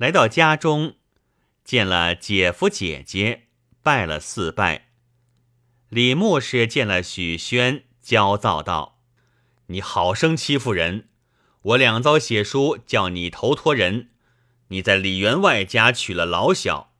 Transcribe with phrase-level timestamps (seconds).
[0.00, 0.94] 来到家中，
[1.62, 3.48] 见了姐夫姐姐，
[3.82, 4.86] 拜了四拜。
[5.90, 8.98] 李牧师见了许宣，焦躁道
[9.68, 11.10] ：“你好生欺负人！
[11.60, 14.08] 我两遭写书叫你投托人，
[14.68, 16.94] 你在李员外家娶了老小，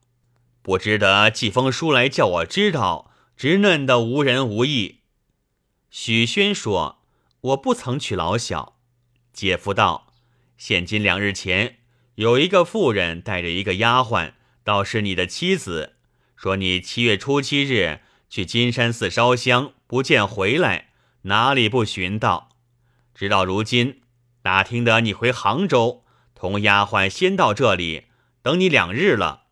[0.61, 4.99] 不知得寄封书来叫我知道，直嫩的无人无义。”
[5.89, 7.01] 许宣说
[7.41, 8.77] ：“我不曾娶老小。”
[9.33, 10.13] 姐夫道
[10.55, 11.77] ：“现今两日前。”
[12.21, 14.33] 有一个妇人带着一个丫鬟，
[14.63, 15.95] 倒是你的妻子，
[16.35, 20.89] 说你七月初七日去金山寺烧香，不见回来，
[21.23, 22.49] 哪里不寻到？
[23.15, 24.01] 直到如今，
[24.43, 26.03] 打听得你回杭州，
[26.35, 28.03] 同丫鬟先到这里，
[28.43, 29.45] 等你两日了。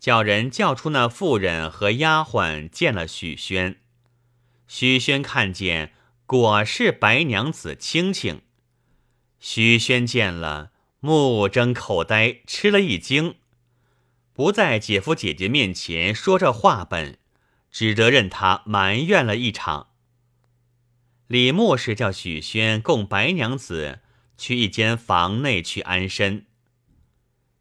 [0.00, 3.76] 叫人叫出那妇人和丫鬟见了许宣，
[4.66, 5.92] 许宣看见
[6.24, 8.40] 果是白娘子青青，
[9.38, 10.70] 许宣见了。
[11.04, 13.34] 目睁口呆，吃了一惊，
[14.32, 17.18] 不在姐夫姐姐面前说这话本，
[17.70, 19.88] 只得任他埋怨了一场。
[21.26, 24.00] 李牧是叫许宣供白娘子
[24.38, 26.46] 去一间房内去安身。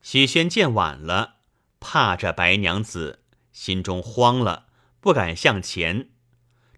[0.01, 1.35] 许宣见晚了，
[1.81, 4.67] 怕着白娘子，心中慌了，
[5.01, 6.07] 不敢向前，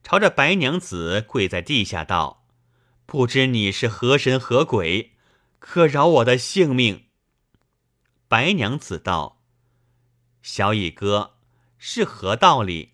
[0.02, 2.47] 朝着白娘子跪在地下道
[3.06, 5.12] ：“不知你是何神何鬼？”
[5.68, 7.06] 可饶我的性命。
[8.28, 9.42] 白娘子道
[10.44, 11.38] ：“小乙哥，
[11.80, 12.92] 是何道理？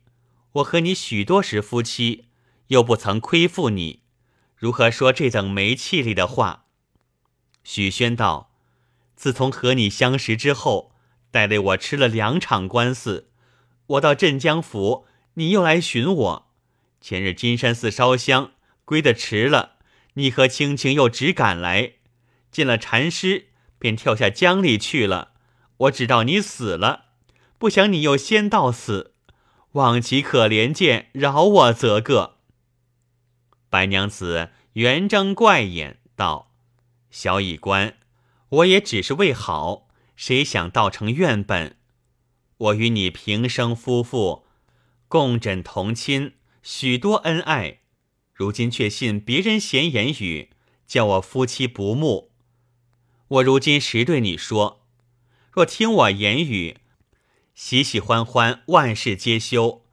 [0.53, 2.29] 我和你许多时夫妻，
[2.67, 4.03] 又不曾亏负你，
[4.55, 6.67] 如何说这等没气力的话？”
[7.65, 8.53] 许宣道
[9.17, 10.95] ：“自从和你相识之后，
[11.29, 13.29] 带累我吃了两场官司。
[13.85, 16.51] 我到镇江府，你又来寻我。
[17.01, 18.53] 前日金山寺烧香，
[18.85, 19.73] 归得迟了，
[20.13, 21.95] 你和青青又只赶来。”
[22.51, 23.47] 见了禅师，
[23.79, 25.31] 便跳下江里去了。
[25.77, 27.05] 我知道你死了，
[27.57, 29.15] 不想你又先到死，
[29.71, 32.37] 望其可怜见，饶我则个。
[33.69, 36.51] 白娘子圆睁怪眼道
[37.09, 37.95] ：“小乙官，
[38.49, 41.77] 我也只是为好，谁想倒成怨本？
[42.57, 44.45] 我与你平生夫妇，
[45.07, 47.79] 共枕同亲，许多恩爱，
[48.33, 50.51] 如今却信别人闲言语，
[50.85, 52.29] 叫我夫妻不睦。”
[53.31, 54.85] 我如今实对你说，
[55.53, 56.79] 若听我言语，
[57.53, 59.83] 喜喜欢欢，万事皆休；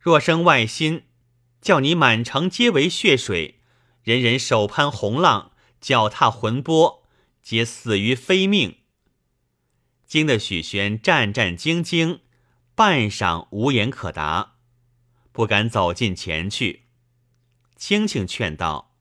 [0.00, 1.02] 若生外心，
[1.60, 3.60] 叫你满城皆为血水，
[4.02, 7.06] 人人手攀红浪，脚踏魂波，
[7.42, 8.78] 皆死于非命。
[10.06, 12.20] 惊得许宣战战兢兢，
[12.74, 14.54] 半晌无言可答，
[15.32, 16.84] 不敢走近前去。
[17.76, 18.94] 青青劝道：“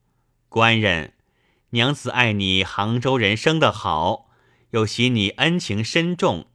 [0.50, 1.14] 官人。”
[1.76, 4.30] 娘子爱你杭州人生得好，
[4.70, 6.48] 又喜你恩情深重，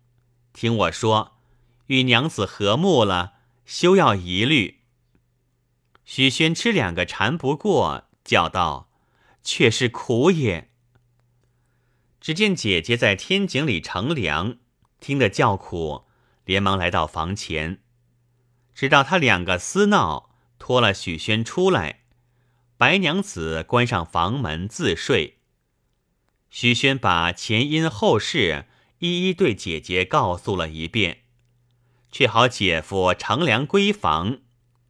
[0.55, 1.37] 听我说，
[1.89, 3.35] 与娘子和睦了，
[3.67, 4.81] 休要疑虑。
[6.07, 8.89] 许宣吃两个馋不过，叫道
[9.45, 10.71] ：“却是苦也。”
[12.19, 14.57] 只见姐姐在天井里乘凉，
[15.01, 16.07] 听得叫苦，
[16.47, 17.83] 连忙来到房前，
[18.75, 22.00] 直到他两个私闹，拖了许宣出来。
[22.81, 25.37] 白娘子关上房门自睡。
[26.49, 28.65] 许宣把前因后事
[29.01, 31.25] 一一对姐姐告诉了一遍，
[32.11, 34.39] 却好姐夫乘凉归房。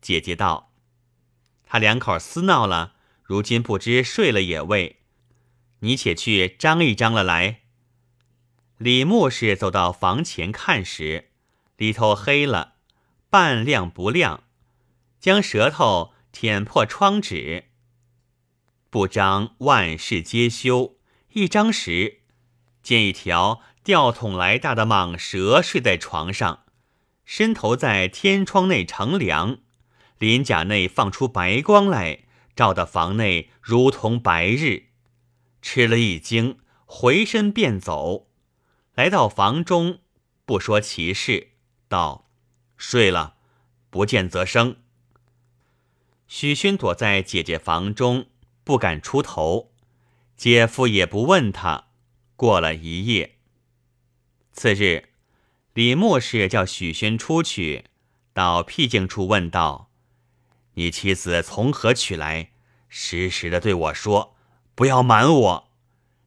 [0.01, 0.73] 姐姐道
[1.67, 5.01] ：“他两口私闹了，如今不知睡了也未。
[5.81, 7.63] 你且去张一张了来。”
[8.79, 11.31] 李牧是走到房前看时，
[11.77, 12.75] 里头黑了，
[13.29, 14.45] 半亮不亮，
[15.19, 17.65] 将舌头舔破窗纸。
[18.91, 20.97] 不张万事皆休。
[21.33, 22.23] 一张时，
[22.83, 26.65] 见一条吊桶来大的蟒蛇睡在床上，
[27.25, 29.59] 伸头在天窗内乘凉，
[30.19, 32.25] 鳞甲内放出白光来，
[32.57, 34.87] 照得房内如同白日。
[35.63, 38.27] 吃了一惊，回身便走，
[38.95, 40.01] 来到房中，
[40.45, 41.51] 不说其事，
[41.87, 42.29] 道
[42.77, 43.37] ：“睡了，
[43.89, 44.79] 不见则生。”
[46.27, 48.27] 许宣躲在姐姐房中。
[48.65, 49.73] 不敢出头，
[50.37, 51.89] 姐夫也不问他。
[52.37, 53.37] 过了一夜，
[54.53, 55.11] 次日，
[55.75, 57.85] 李牧氏叫许宣出去，
[58.33, 59.91] 到僻静处问道
[60.75, 62.53] ：“你妻子从何取来？
[62.89, 64.37] 实时的对我说，
[64.75, 65.71] 不要瞒我。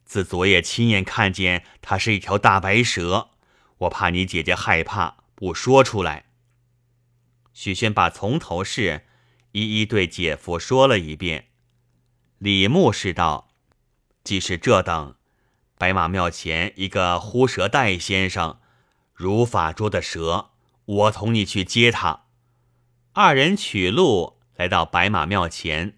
[0.06, 3.32] 自昨夜亲眼看见，她是一条大白蛇。
[3.80, 6.26] 我怕你姐姐害怕，不说出来。”
[7.54, 9.06] 许宣把从头事
[9.54, 11.50] 一一对姐夫说了一遍。
[12.44, 13.48] 李牧士道
[14.22, 15.16] ：“既是这等，
[15.78, 18.60] 白马庙前一个呼蛇戴先生，
[19.14, 20.50] 如法捉的蛇，
[20.84, 22.26] 我同你去接他。
[23.14, 25.98] 二人取路来到白马庙前，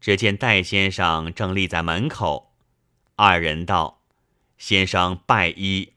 [0.00, 2.54] 只见戴先生正立在门口。
[3.16, 4.00] 二人道
[4.56, 5.92] ：“先生拜医。”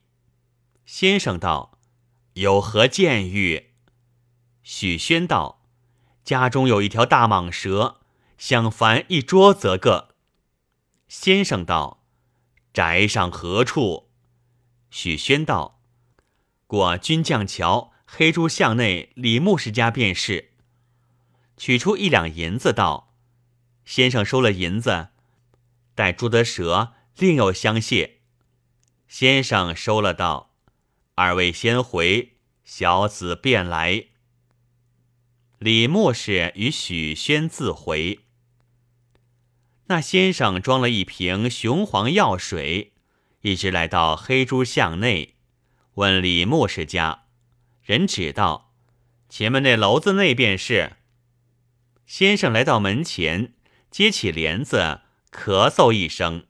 [0.84, 1.78] 先生道
[2.34, 3.70] ：“有何见遇？”
[4.62, 5.62] 许宣道
[6.22, 8.02] ：“家中有一条大蟒蛇，
[8.38, 10.14] 想凡一桌则个。”
[11.08, 12.04] 先生道
[12.74, 14.10] ：“宅上何处？”
[14.90, 15.80] 许宣道
[16.66, 20.52] ：“过军将桥，黑猪巷内李牧师家便是。”
[21.56, 23.14] 取出一两银子道
[23.86, 25.08] ：“先生收了银子，
[25.94, 28.20] 待捉得蛇，另有相谢。”
[29.08, 30.54] 先生收了道
[31.14, 34.06] ：“二位先回，小子便来。”
[35.58, 38.25] 李牧士与许宣自回。
[39.88, 42.92] 那先生装了一瓶雄黄药水，
[43.42, 45.36] 一直来到黑猪巷内，
[45.94, 47.26] 问李牧士家
[47.84, 48.72] 人指道
[49.30, 50.96] ：“前面那楼子内便是。”
[52.04, 53.54] 先生来到门前，
[53.90, 56.46] 揭起帘子，咳嗽一声，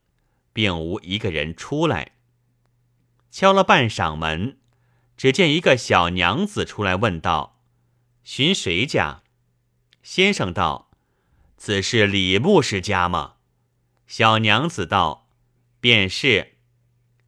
[0.55, 2.12] 并无一个人出来。
[3.31, 4.59] 敲了半晌门，
[5.15, 7.61] 只见一个小娘子出来问道
[8.25, 9.23] ：“寻谁家？”
[10.03, 10.86] 先生道。
[11.56, 13.35] 此是李牧师家吗？
[14.06, 15.29] 小娘子道
[15.81, 16.58] ：“便是。”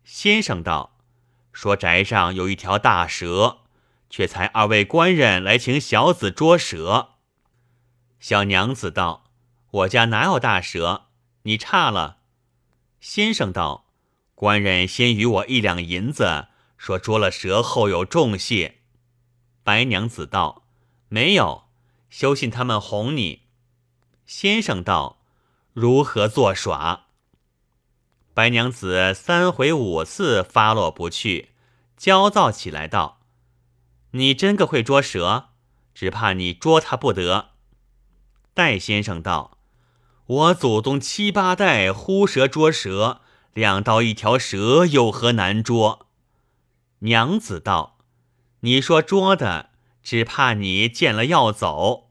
[0.05, 0.99] 先生道
[1.53, 3.63] ：“说宅上有一条大蛇，
[4.09, 7.15] 却才二位官人来请小子捉蛇。”
[8.21, 9.31] 小娘子道
[9.71, 11.07] ：“我家哪有大蛇？
[11.43, 12.19] 你差了。”
[13.01, 13.87] 先生道
[14.37, 18.79] ：“官人先与我一两银子，说捉了蛇后有重谢。”
[19.65, 20.65] 白娘子道
[21.09, 21.69] ：“没有，
[22.11, 23.48] 休信他们哄你。”
[24.29, 25.23] 先生道
[25.73, 27.07] ：“如何作耍？”
[28.35, 31.53] 白娘子三回五次发落不去，
[31.97, 33.23] 焦躁起来道
[34.13, 35.49] ：“你真个会捉蛇，
[35.95, 37.53] 只怕你捉他不得。”
[38.53, 39.57] 戴先生道
[40.27, 43.23] ：“我祖宗七八代呼蛇捉蛇，
[43.55, 46.07] 两刀一条蛇有何难捉？”
[47.01, 47.97] 娘子道
[48.61, 49.71] ：“你说捉的，
[50.03, 52.11] 只怕你见了要走。”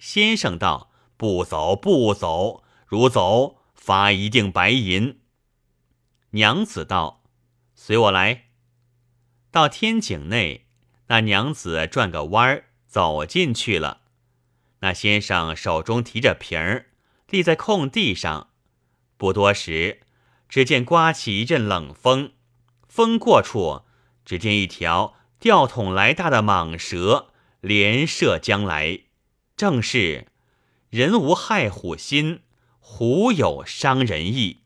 [0.00, 0.88] 先生道。
[1.22, 2.64] 不走，不走！
[2.84, 5.20] 如走，罚一锭白银。
[6.30, 7.22] 娘子道
[7.76, 8.46] ：“随我来。”
[9.52, 10.66] 到天井内，
[11.06, 14.00] 那娘子转个弯儿走进去了。
[14.80, 16.86] 那先生手中提着瓶儿，
[17.28, 18.48] 立在空地上。
[19.16, 20.00] 不多时，
[20.48, 22.32] 只见刮起一阵冷风，
[22.88, 23.82] 风过处，
[24.24, 27.28] 只见一条吊桶来大的蟒蛇
[27.60, 29.02] 连射将来，
[29.56, 30.26] 正是。
[30.92, 32.42] 人无害虎心，
[32.78, 34.64] 虎有伤人意。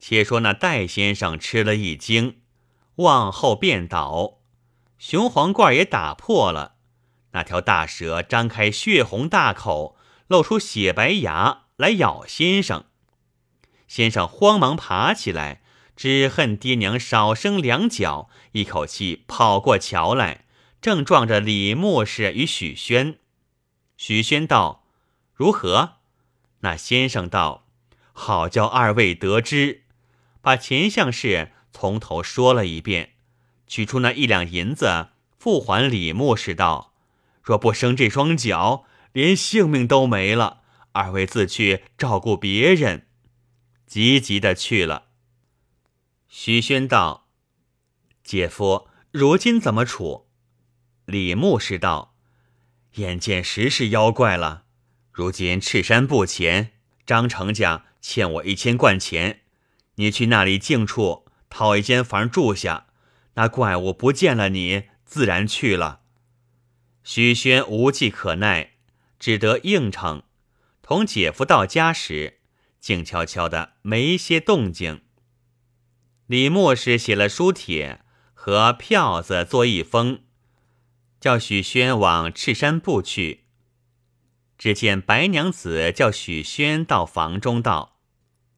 [0.00, 2.40] 且说那戴先生吃了一惊，
[2.96, 4.40] 往后便倒，
[4.98, 6.78] 雄黄罐也打破了。
[7.30, 9.96] 那条大蛇张开血红大口，
[10.26, 12.86] 露出血白牙来咬先生。
[13.86, 15.62] 先生慌忙爬起来，
[15.94, 20.46] 只恨爹娘少生两脚，一口气跑过桥来，
[20.80, 23.20] 正撞着李牧师与许宣。
[23.96, 24.80] 许宣道。
[25.34, 25.96] 如何？
[26.60, 27.66] 那先生道
[28.12, 29.82] ：“好叫二位得知。”
[30.40, 33.14] 把前项事从头说了一遍，
[33.66, 36.94] 取出那一两银子，复还李牧士道
[37.42, 40.62] ：“若不生这双脚，连性命都没了。
[40.92, 43.08] 二位自去照顾别人。”
[43.86, 45.08] 急急的去了。
[46.28, 47.28] 徐宣道
[48.22, 50.28] ：“姐夫，如今怎么处？”
[51.06, 52.14] 李牧士道
[52.96, 54.63] ：“眼见实是妖怪了。”
[55.14, 56.72] 如今赤山不前，
[57.06, 59.42] 张成家欠我一千贯钱，
[59.94, 62.86] 你去那里静处讨一间房住下。
[63.34, 66.00] 那怪物不见了你，自然去了。
[67.04, 68.72] 许宣无计可奈，
[69.20, 70.24] 只得应承。
[70.82, 72.40] 同姐夫到家时，
[72.80, 75.02] 静悄悄的，没一些动静。
[76.26, 78.00] 李牧师写了书帖
[78.32, 80.24] 和票子作一封，
[81.20, 83.43] 叫许宣往赤山部去。
[84.56, 87.96] 只见白娘子叫许宣到房中道：“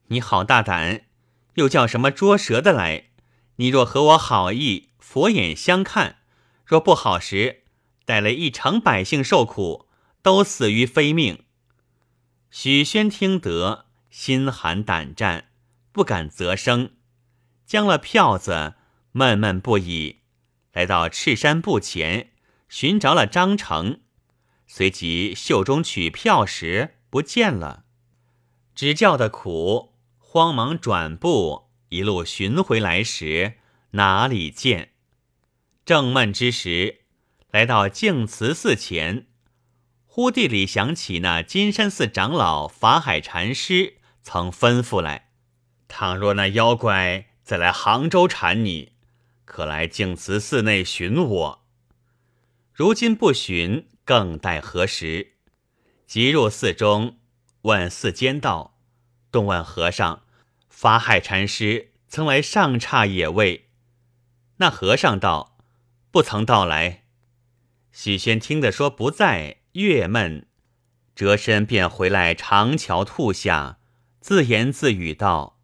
[0.09, 1.07] 你好大胆，
[1.55, 3.07] 又叫什么捉蛇的来？
[3.57, 6.17] 你若和我好意，佛眼相看；
[6.65, 7.65] 若不好时，
[8.05, 9.89] 带来一城百姓受苦，
[10.23, 11.45] 都死于非命。”
[12.51, 15.49] 许宣听得，心寒胆战，
[15.93, 16.91] 不敢啧声，
[17.67, 18.75] 将了票子，
[19.13, 20.21] 闷闷不已，
[20.73, 22.31] 来到赤山步前，
[22.69, 24.01] 寻着了张成。
[24.77, 27.87] 随即袖中取票时不见了，
[28.75, 33.55] 只叫的苦，慌忙转步，一路寻回来时，
[33.93, 34.91] 哪里见？
[35.87, 37.05] 正闷之时，
[37.51, 39.29] 来到净慈寺前，
[40.05, 45.31] 忽地里想起那金山寺长老法海禅师曾吩咐来：
[45.89, 48.93] 倘若那妖怪再来杭州缠你，
[49.47, 51.65] 可来净慈寺内寻我。
[52.75, 55.33] 如今不寻，更待何时？
[56.07, 57.19] 即入寺中，
[57.63, 58.79] 问寺监道
[59.33, 60.23] ：“东问和尚，
[60.71, 63.69] 法海禅师曾来上刹也未？”
[64.59, 65.59] 那和尚道。
[66.13, 67.03] 不曾到来，
[67.93, 70.47] 许宣听得说不在，越闷，
[71.15, 73.81] 折身便回来长桥兔下，
[74.21, 75.61] 自言自语道：“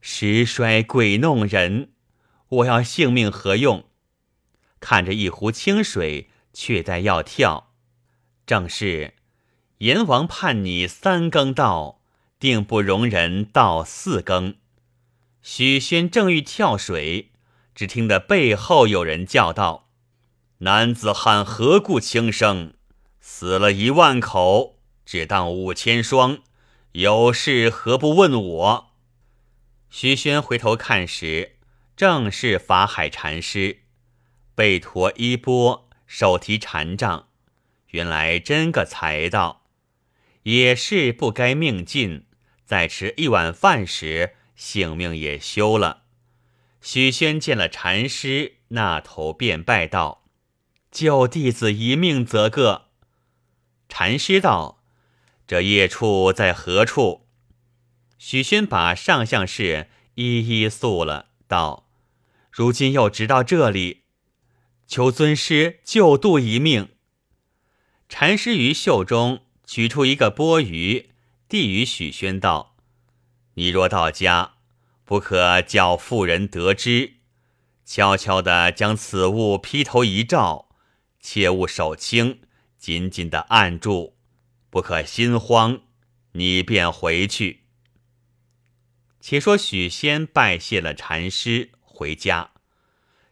[0.00, 1.92] 时衰鬼弄人，
[2.48, 3.84] 我要性命何用？
[4.80, 7.71] 看着一壶清水，却待要跳。
[8.52, 9.14] 正是
[9.78, 12.02] 阎王判你三更到，
[12.38, 14.56] 定不容人到四更。”
[15.40, 17.30] 许宣正欲跳水。
[17.74, 19.88] 只听得背后有人叫道
[20.68, 22.74] ：“男子汉何故轻生？
[23.22, 26.40] 死了一万口，只当五千双。
[26.92, 28.92] 有事何不问我？”
[29.88, 31.56] 徐宣回头看时，
[31.96, 33.84] 正是法海禅师，
[34.54, 37.28] 背驮衣钵，手提禅杖。
[37.92, 39.64] 原来真个才道，
[40.42, 42.26] 也是不该命尽。
[42.64, 46.04] 在吃一碗饭时，性命也休了。
[46.80, 50.24] 许宣见了禅师，那头便拜道
[50.90, 52.88] ：“救弟子一命，则个。”
[53.90, 54.82] 禅师道
[55.46, 57.28] ：“这夜处在何处？”
[58.16, 61.90] 许宣把上相事一一诉了，道
[62.50, 64.04] ：“如今又直到这里，
[64.86, 66.88] 求尊师救度一命。”
[68.14, 71.06] 禅师于袖中取出一个钵盂，
[71.48, 72.76] 递与许宣道
[73.56, 74.56] ：“你若到家。”
[75.02, 77.14] 不可叫妇人得知，
[77.86, 80.68] 悄悄地将此物披头一照，
[81.20, 82.40] 切勿手轻，
[82.76, 84.18] 紧紧地按住，
[84.68, 85.80] 不可心慌。
[86.32, 87.62] 你便回去。
[89.20, 92.50] 且说许仙拜谢了禅师，回家，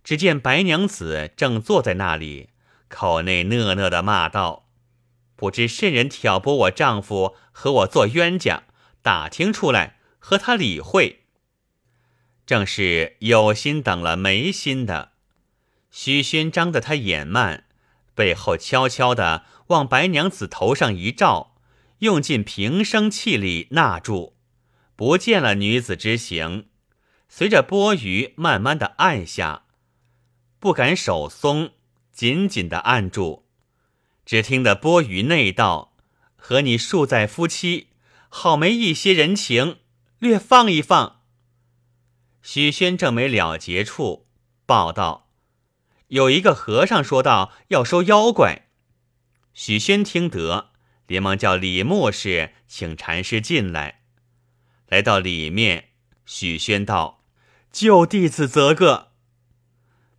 [0.03, 2.49] 只见白娘子正坐在那里，
[2.89, 4.69] 口内讷讷的骂道
[5.41, 8.65] ：“不知甚人挑拨我丈夫和我做冤家，
[9.01, 11.23] 打听出来和他理会。”
[12.45, 15.13] 正是有心等了没心的，
[15.91, 17.65] 徐宣张得他眼慢，
[18.15, 21.57] 背后悄悄的往白娘子头上一照，
[22.01, 24.37] 用尽平生气力纳住，
[24.95, 26.67] 不见了女子之形，
[27.31, 29.63] 随着钵盂慢慢的按下，
[30.59, 31.71] 不敢手松，
[32.13, 33.47] 紧紧的按住，
[34.31, 35.97] 只听得钵盂内道
[36.39, 37.89] ：“和你数载夫妻，
[38.29, 39.79] 好没一些人情，
[40.21, 41.23] 略放一放。”
[42.41, 44.29] 许宣正没了结处，
[44.67, 45.33] 报道
[46.07, 48.69] 有一个和尚说道要收妖怪。
[49.53, 50.71] 许宣听得，
[51.09, 54.03] 连忙叫李牧士请禅师进来。
[54.87, 55.89] 来到里面，
[56.25, 57.25] 许宣道
[57.73, 59.11] ：“救弟子则个。”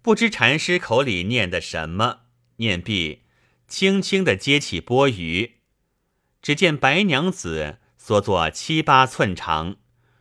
[0.03, 2.23] 不知禅师口里念的什么，
[2.57, 3.20] 念毕，
[3.71, 5.51] 轻轻地接起钵盂，
[6.41, 9.77] 只见白娘子缩作七八寸长，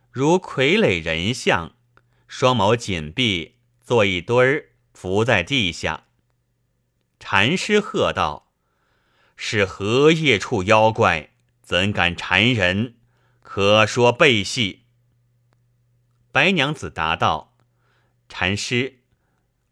[0.09, 1.73] 如傀儡人像。
[2.29, 6.05] 双眸紧闭，坐一堆儿，伏在地下。
[7.19, 8.53] 禅师喝道
[9.35, 11.31] ：“是何业处妖怪？
[11.61, 12.95] 怎敢缠人？
[13.41, 14.83] 可说背细。”
[16.31, 17.57] 白娘子答道
[18.29, 18.99] ：“禅师，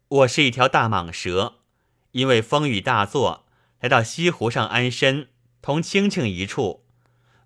[0.08, 1.60] 我是一条大蟒蛇，
[2.10, 3.39] 因为风雨大作，
[3.80, 5.28] 来到西湖上安身，
[5.62, 6.84] 同青青一处，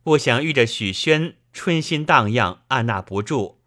[0.03, 3.61] 不想遇着许宣，春心荡漾，按捺不住。”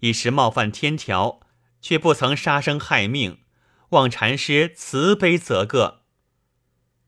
[0.00, 1.40] 一时冒犯天条，
[1.80, 3.40] 却不曾杀生害命，
[3.90, 6.02] 望禅师慈悲则个。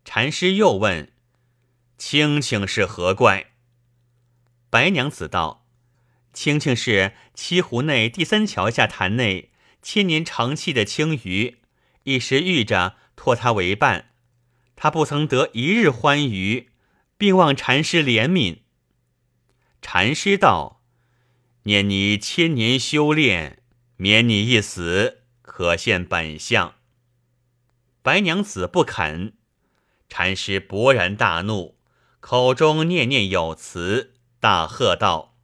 [0.05, 1.13] 禅师又问
[1.99, 3.49] ：“青青是何怪？”
[4.71, 5.67] 白娘子道
[6.33, 9.51] ：“青青是西湖内第三桥下潭内
[9.83, 11.59] 千年长气的青鱼，
[12.05, 14.11] 一时遇着托他为伴，
[14.81, 16.71] 他不曾得一日欢愉，
[17.17, 18.59] 并望禅师怜悯。”
[19.83, 20.77] 禅师道。
[21.65, 23.63] 念你千年修炼，
[23.97, 26.77] 免你一死，可现本相。
[28.01, 29.35] 白娘子不肯，
[30.09, 31.77] 禅师勃然大怒，
[32.21, 35.37] 口中念念有词，大喝道：“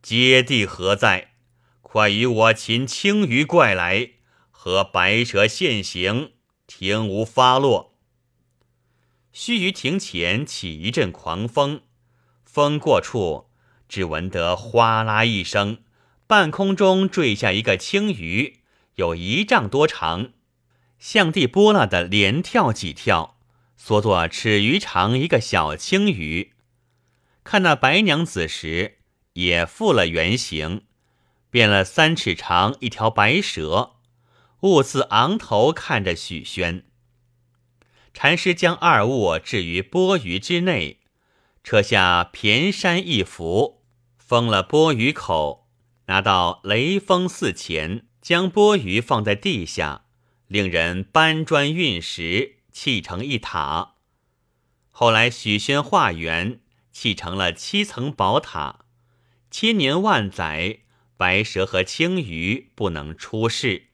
[0.00, 1.32] 揭谛何在？
[1.80, 4.10] 快与我擒青鱼怪来，
[4.52, 6.34] 和白蛇现形，
[6.68, 7.87] 停无发落。”
[9.40, 11.82] 须臾庭前起一阵狂风，
[12.44, 13.46] 风过处。
[13.88, 15.78] 只闻得哗啦一声，
[16.26, 18.58] 半空中坠下一个青鱼，
[18.96, 20.30] 有一丈多长，
[20.98, 23.38] 向地拨了的连跳几跳，
[23.76, 26.54] 缩作尺余长一个小青鱼。
[27.44, 28.98] 看那白娘子时，
[29.34, 30.82] 也复了原形，
[31.48, 33.92] 变了三尺长一条白蛇，
[34.62, 36.87] 兀自昂头看着许宣。
[38.20, 40.98] 禅师将二物置于钵盂之内，
[41.62, 43.84] 扯下扁山一幅，
[44.18, 45.68] 封了钵盂口。
[46.06, 50.06] 拿到雷锋寺前，将钵盂放在地下，
[50.48, 53.94] 令人搬砖运石，砌成一塔。
[54.90, 56.58] 后来许宣化缘，
[56.90, 58.80] 砌成了七层宝塔。
[59.48, 60.80] 千年万载，
[61.16, 63.90] 白蛇和青鱼不能出世。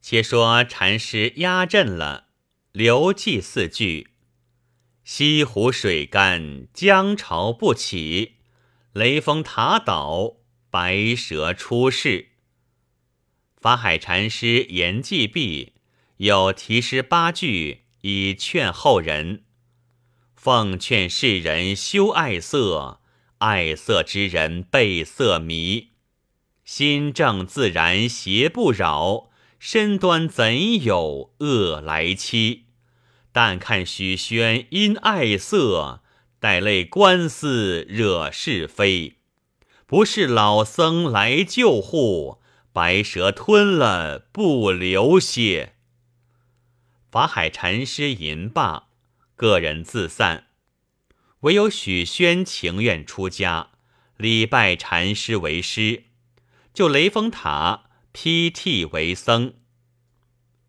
[0.00, 2.27] 且说禅师压阵了，
[2.72, 4.08] 刘记四句：
[5.02, 8.34] 西湖水干，江潮不起，
[8.92, 10.36] 雷峰塔倒。
[10.70, 12.28] 白蛇出世，
[13.56, 15.72] 法海禅师言既毕，
[16.18, 19.44] 有题诗八句以劝后人：
[20.36, 23.00] 奉劝世人休爱色，
[23.38, 25.92] 爱色之人被色迷。
[26.66, 29.27] 心正自然邪不扰，
[29.58, 32.66] 身端怎有恶来欺？
[33.32, 36.02] 但看许宣因爱色，
[36.40, 39.16] 带泪官司惹是非。
[39.86, 42.40] 不是老僧来救护，
[42.72, 45.74] 白蛇吞了不流血。
[47.10, 48.88] 法海禅师吟罢，
[49.34, 50.48] 个人自散，
[51.40, 53.70] 唯有许宣情愿出家，
[54.16, 56.04] 礼拜禅师为师，
[56.74, 57.84] 就雷峰塔
[58.20, 59.54] 披剃为僧，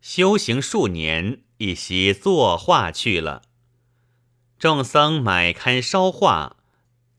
[0.02, 3.42] 修行数年，一袭作画去了。
[4.60, 6.58] 众僧买堪烧画，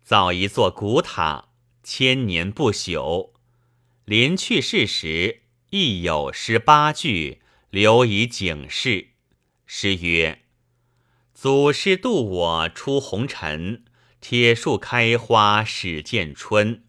[0.04, 1.48] 造一座古塔。
[1.82, 3.32] 千年不朽，
[4.04, 9.08] 临去世时亦有诗八句留以警示。
[9.66, 10.42] 诗曰
[11.34, 13.84] ：“祖师渡我出红尘，
[14.20, 16.84] 铁树开花始见春。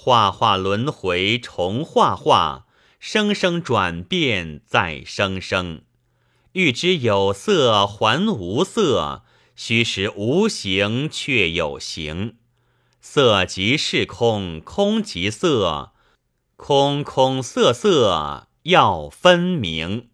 [0.00, 2.67] 画画轮回重画画，
[2.98, 5.82] 生生转变再生生。
[6.52, 9.22] 欲知有色还无色，
[9.54, 12.36] 虚实无形却有形。”
[13.00, 15.92] 色即是空，空即色，
[16.56, 20.07] 空空色色要分明。